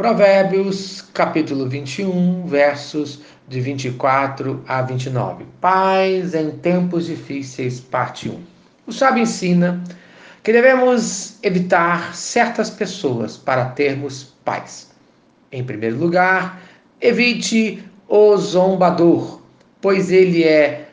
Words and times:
Provérbios, 0.00 1.02
capítulo 1.12 1.68
21, 1.68 2.46
versos 2.46 3.20
de 3.46 3.60
24 3.60 4.64
a 4.66 4.80
29. 4.80 5.44
Paz 5.60 6.34
em 6.34 6.52
tempos 6.52 7.04
difíceis, 7.04 7.80
parte 7.80 8.30
1. 8.30 8.40
O 8.86 8.92
sábio 8.92 9.22
ensina 9.22 9.84
que 10.42 10.54
devemos 10.54 11.36
evitar 11.42 12.16
certas 12.16 12.70
pessoas 12.70 13.36
para 13.36 13.66
termos 13.66 14.34
paz. 14.42 14.90
Em 15.52 15.62
primeiro 15.62 15.98
lugar, 15.98 16.62
evite 16.98 17.84
o 18.08 18.34
zombador, 18.38 19.42
pois 19.82 20.10
ele 20.10 20.44
é 20.44 20.88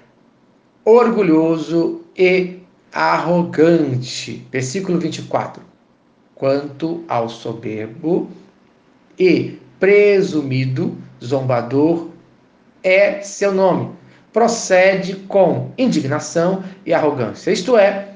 orgulhoso 0.84 2.02
e 2.14 2.60
arrogante. 2.92 4.46
Versículo 4.52 5.00
24. 5.00 5.64
Quanto 6.36 7.06
ao 7.08 7.30
soberbo, 7.30 8.30
e 9.18 9.60
presumido 9.80 10.98
zombador 11.24 12.10
é 12.84 13.22
seu 13.22 13.52
nome. 13.52 13.92
Procede 14.32 15.16
com 15.16 15.72
indignação 15.78 16.64
e 16.86 16.94
arrogância. 16.94 17.52
Isto 17.52 17.78
é, 17.78 18.10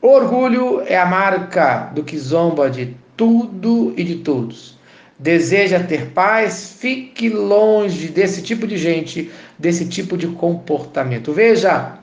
orgulho 0.00 0.82
é 0.86 0.96
a 0.96 1.06
marca 1.06 1.90
do 1.94 2.04
que 2.04 2.16
zomba 2.16 2.70
de 2.70 2.96
tudo 3.16 3.92
e 3.96 4.04
de 4.04 4.16
todos. 4.16 4.78
Deseja 5.18 5.80
ter 5.80 6.12
paz, 6.12 6.76
fique 6.78 7.28
longe 7.28 8.08
desse 8.08 8.40
tipo 8.42 8.66
de 8.66 8.78
gente, 8.78 9.30
desse 9.58 9.86
tipo 9.86 10.16
de 10.16 10.28
comportamento. 10.28 11.32
Veja 11.32 11.98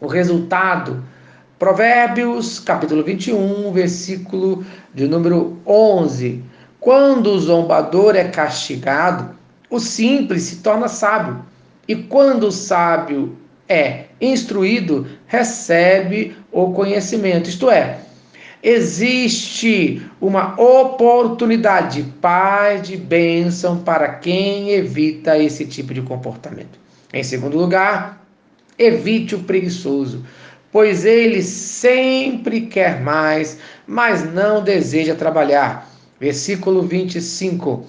o 0.00 0.06
resultado. 0.06 1.02
Provérbios, 1.58 2.60
capítulo 2.60 3.02
21, 3.02 3.72
versículo 3.72 4.64
de 4.94 5.08
número 5.08 5.56
11. 5.66 6.44
Quando 6.88 7.32
o 7.32 7.38
zombador 7.38 8.16
é 8.16 8.24
castigado, 8.24 9.36
o 9.68 9.78
simples 9.78 10.44
se 10.44 10.56
torna 10.62 10.88
sábio. 10.88 11.44
E 11.86 11.94
quando 11.94 12.44
o 12.44 12.50
sábio 12.50 13.36
é 13.68 14.04
instruído, 14.18 15.06
recebe 15.26 16.34
o 16.50 16.72
conhecimento. 16.72 17.50
Isto 17.50 17.70
é, 17.70 17.98
existe 18.62 20.00
uma 20.18 20.58
oportunidade 20.58 22.00
de 22.00 22.10
paz, 22.10 22.88
de 22.88 22.96
bênção 22.96 23.80
para 23.80 24.14
quem 24.14 24.70
evita 24.70 25.36
esse 25.36 25.66
tipo 25.66 25.92
de 25.92 26.00
comportamento. 26.00 26.80
Em 27.12 27.22
segundo 27.22 27.58
lugar, 27.58 28.26
evite 28.78 29.34
o 29.34 29.40
preguiçoso, 29.40 30.24
pois 30.72 31.04
ele 31.04 31.42
sempre 31.42 32.62
quer 32.62 33.02
mais, 33.02 33.58
mas 33.86 34.24
não 34.32 34.64
deseja 34.64 35.14
trabalhar. 35.14 35.87
Versículo 36.20 36.82
25. 36.82 37.84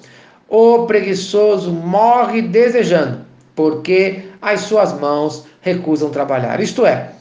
O 0.48 0.86
preguiçoso 0.86 1.72
morre 1.72 2.42
desejando, 2.42 3.26
porque 3.56 4.24
as 4.42 4.62
suas 4.62 4.94
mãos 5.00 5.46
recusam 5.62 6.10
trabalhar. 6.10 6.60
Isto 6.60 6.86
é, 6.86 7.12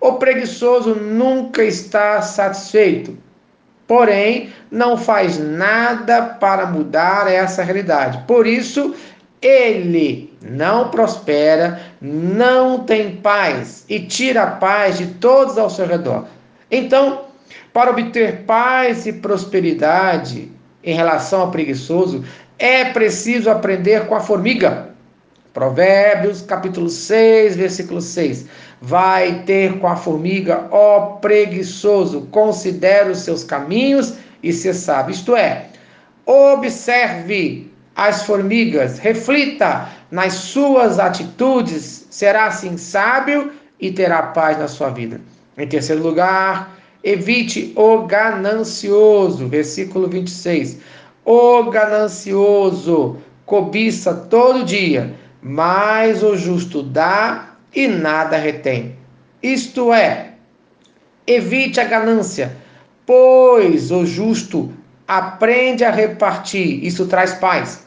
o 0.00 0.14
preguiçoso 0.14 0.94
nunca 0.94 1.62
está 1.62 2.22
satisfeito, 2.22 3.18
porém 3.86 4.50
não 4.70 4.96
faz 4.96 5.38
nada 5.38 6.22
para 6.22 6.66
mudar 6.66 7.30
essa 7.30 7.62
realidade. 7.62 8.24
Por 8.26 8.46
isso, 8.46 8.94
ele 9.42 10.32
não 10.42 10.88
prospera, 10.88 11.80
não 12.00 12.80
tem 12.80 13.16
paz 13.16 13.84
e 13.88 14.00
tira 14.00 14.42
a 14.42 14.50
paz 14.52 14.96
de 14.96 15.06
todos 15.06 15.58
ao 15.58 15.68
seu 15.68 15.86
redor. 15.86 16.26
Então, 16.70 17.29
para 17.72 17.90
obter 17.90 18.44
paz 18.46 19.06
e 19.06 19.12
prosperidade 19.12 20.50
em 20.82 20.94
relação 20.94 21.42
ao 21.42 21.50
preguiçoso, 21.50 22.24
é 22.58 22.84
preciso 22.86 23.50
aprender 23.50 24.06
com 24.06 24.14
a 24.14 24.20
formiga. 24.20 24.90
Provérbios, 25.52 26.42
capítulo 26.42 26.88
6, 26.88 27.56
versículo 27.56 28.00
6. 28.00 28.46
Vai 28.80 29.42
ter 29.44 29.78
com 29.78 29.88
a 29.88 29.96
formiga, 29.96 30.66
ó 30.70 31.16
preguiçoso, 31.16 32.22
considere 32.30 33.10
os 33.10 33.18
seus 33.18 33.42
caminhos 33.42 34.14
e 34.42 34.52
se 34.52 34.72
sabe. 34.72 35.12
Isto 35.12 35.34
é, 35.34 35.66
observe 36.24 37.70
as 37.96 38.22
formigas, 38.22 38.98
reflita 38.98 39.88
nas 40.10 40.34
suas 40.34 40.98
atitudes, 40.98 42.06
será 42.10 42.46
assim 42.46 42.76
sábio 42.76 43.52
e 43.78 43.90
terá 43.90 44.22
paz 44.22 44.58
na 44.58 44.68
sua 44.68 44.90
vida. 44.90 45.20
Em 45.58 45.66
terceiro 45.66 46.02
lugar, 46.02 46.76
Evite 47.02 47.72
o 47.76 48.02
ganancioso, 48.02 49.48
versículo 49.48 50.06
26. 50.08 50.78
O 51.24 51.64
ganancioso 51.64 53.16
cobiça 53.46 54.14
todo 54.14 54.64
dia, 54.64 55.14
mas 55.42 56.22
o 56.22 56.36
justo 56.36 56.82
dá 56.82 57.54
e 57.74 57.88
nada 57.88 58.36
retém. 58.36 58.96
Isto 59.42 59.92
é, 59.92 60.34
evite 61.26 61.80
a 61.80 61.84
ganância, 61.84 62.56
pois 63.06 63.90
o 63.90 64.04
justo 64.04 64.70
aprende 65.08 65.84
a 65.84 65.90
repartir, 65.90 66.84
isso 66.84 67.06
traz 67.06 67.32
paz. 67.34 67.86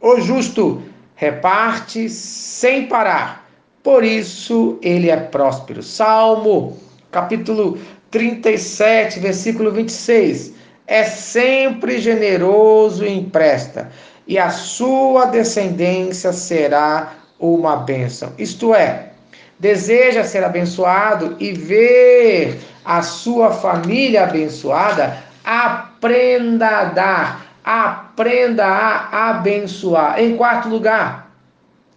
O 0.00 0.20
justo 0.20 0.82
reparte 1.14 2.08
sem 2.08 2.86
parar, 2.86 3.48
por 3.82 4.02
isso 4.02 4.78
ele 4.82 5.08
é 5.08 5.16
próspero. 5.16 5.82
Salmo, 5.82 6.78
capítulo 7.10 7.78
37, 8.10 9.20
versículo 9.20 9.70
26. 9.70 10.52
É 10.86 11.04
sempre 11.04 11.98
generoso 11.98 13.04
e 13.04 13.16
empresta, 13.16 13.90
e 14.26 14.38
a 14.38 14.50
sua 14.50 15.26
descendência 15.26 16.32
será 16.32 17.12
uma 17.38 17.76
bênção. 17.76 18.32
Isto 18.36 18.74
é, 18.74 19.10
deseja 19.58 20.24
ser 20.24 20.42
abençoado 20.42 21.36
e 21.38 21.52
ver 21.52 22.58
a 22.84 23.02
sua 23.02 23.52
família 23.52 24.24
abençoada, 24.24 25.16
aprenda 25.44 26.66
a 26.66 26.84
dar, 26.84 27.46
aprenda 27.64 28.66
a 28.66 29.30
abençoar. 29.30 30.18
Em 30.18 30.36
quarto 30.36 30.68
lugar, 30.68 31.30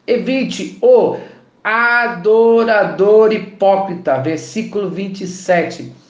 evite 0.05 0.77
o 0.81 1.17
adorador 1.63 3.31
hipócrita, 3.31 4.17
versículo 4.19 4.89
27 4.89 6.03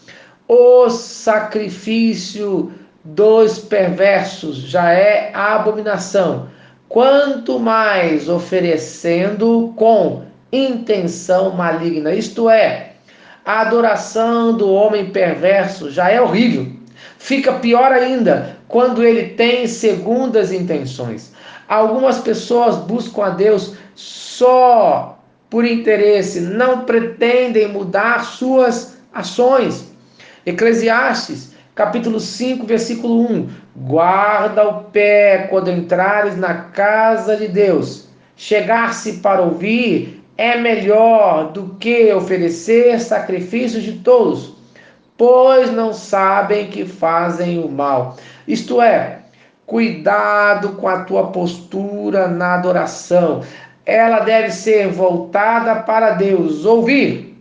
o 0.48 0.90
sacrifício 0.90 2.72
dos 3.04 3.60
perversos 3.60 4.58
já 4.58 4.92
é 4.92 5.32
abominação, 5.34 6.48
quanto 6.88 7.60
mais 7.60 8.30
oferecendo 8.30 9.74
com 9.76 10.24
intenção 10.52 11.52
maligna, 11.52 12.14
isto 12.14 12.50
é, 12.50 12.94
a 13.46 13.62
adoração 13.62 14.56
do 14.56 14.72
homem 14.72 15.10
perverso 15.12 15.90
já 15.90 16.10
é 16.10 16.22
horrível. 16.22 16.68
Fica 17.18 17.54
pior 17.54 17.92
ainda 17.92 18.58
quando 18.68 19.04
ele 19.04 19.30
tem 19.30 19.66
segundas 19.68 20.52
intenções. 20.52 21.34
Algumas 21.68 22.20
pessoas 22.20 22.78
buscam 22.78 23.24
a 23.24 23.30
Deus 23.30 23.76
só 23.96 25.13
por 25.54 25.66
interesse, 25.66 26.42
não 26.42 26.80
pretendem 26.80 27.68
mudar 27.68 28.26
suas 28.26 28.98
ações. 29.14 29.94
Eclesiastes, 30.48 31.54
capítulo 31.76 32.20
5, 32.20 32.66
versículo 32.66 33.32
1. 33.32 33.50
Guarda 33.76 34.68
o 34.68 34.84
pé 34.86 35.46
quando 35.52 35.70
entrares 35.70 36.36
na 36.36 36.56
casa 36.56 37.38
de 37.38 37.48
Deus. 37.48 38.08
Chegar-se 38.36 39.20
para 39.20 39.44
ouvir 39.44 40.24
é 40.40 40.58
melhor 40.58 41.52
do 41.52 41.76
que 41.76 42.12
oferecer 42.12 43.00
sacrifícios 43.00 43.84
de 43.84 44.00
todos, 44.00 44.56
pois 45.16 45.72
não 45.72 45.94
sabem 45.94 46.72
que 46.72 46.84
fazem 46.84 47.64
o 47.64 47.70
mal. 47.70 48.18
Isto 48.48 48.82
é, 48.82 49.20
cuidado 49.68 50.70
com 50.70 50.88
a 50.88 51.04
tua 51.04 51.28
postura 51.28 52.28
na 52.28 52.56
adoração. 52.56 53.44
Ela 53.86 54.20
deve 54.22 54.52
ser 54.52 54.90
voltada 54.90 55.76
para 55.76 56.12
Deus, 56.12 56.66
ouvir 56.66 57.38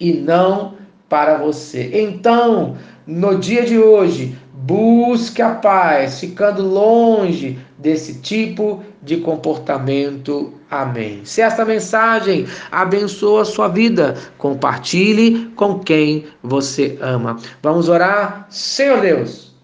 e 0.00 0.12
não 0.12 0.74
para 1.08 1.36
você. 1.36 1.90
Então, 1.92 2.76
no 3.06 3.38
dia 3.38 3.64
de 3.64 3.78
hoje, 3.78 4.36
busque 4.52 5.42
a 5.42 5.54
paz, 5.54 6.20
ficando 6.20 6.66
longe 6.66 7.58
desse 7.78 8.20
tipo 8.20 8.82
de 9.02 9.18
comportamento. 9.18 10.54
Amém. 10.70 11.20
Se 11.24 11.42
esta 11.42 11.64
mensagem 11.64 12.46
abençoa 12.72 13.42
a 13.42 13.44
sua 13.44 13.68
vida, 13.68 14.16
compartilhe 14.38 15.50
com 15.54 15.78
quem 15.78 16.26
você 16.42 16.98
ama. 17.00 17.36
Vamos 17.62 17.88
orar? 17.88 18.46
Senhor 18.48 19.00
Deus, 19.00 19.54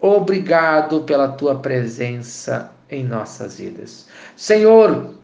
obrigado 0.00 1.00
pela 1.00 1.28
tua 1.28 1.56
presença 1.56 2.70
em 2.90 3.02
nossas 3.02 3.58
vidas. 3.58 4.06
Senhor, 4.36 5.14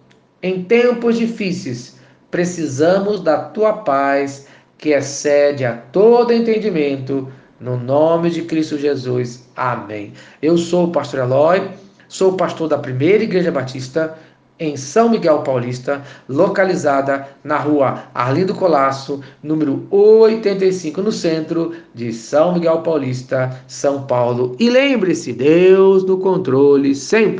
em 0.43 0.63
tempos 0.63 1.19
difíceis, 1.19 1.97
precisamos 2.31 3.21
da 3.21 3.39
tua 3.39 3.73
paz 3.73 4.47
que 4.77 4.91
excede 4.91 5.65
a 5.65 5.75
todo 5.75 6.33
entendimento, 6.33 7.29
No 7.61 7.77
nome 7.77 8.31
de 8.31 8.43
Cristo 8.43 8.79
Jesus. 8.79 9.49
Amém. 9.57 10.13
Eu 10.41 10.57
sou 10.57 10.85
o 10.85 10.93
pastor 10.93 11.19
Eloy, 11.19 11.69
sou 12.09 12.35
pastor 12.35 12.69
da 12.69 12.79
Primeira 12.79 13.25
Igreja 13.25 13.51
Batista 13.51 14.17
em 14.61 14.77
São 14.77 15.09
Miguel 15.09 15.41
Paulista, 15.41 16.03
localizada 16.29 17.29
na 17.45 17.59
rua 17.59 18.05
Arlindo 18.15 18.55
Colasso, 18.55 19.21
número 19.43 19.87
85, 19.91 21.01
no 21.01 21.13
centro 21.13 21.75
de 21.95 22.13
São 22.13 22.55
Miguel 22.55 22.79
Paulista, 22.83 23.57
São 23.69 24.03
Paulo. 24.03 24.57
E 24.59 24.69
lembre-se, 24.69 25.33
Deus 25.33 26.05
no 26.05 26.19
controle 26.19 26.95
sempre. 26.95 27.37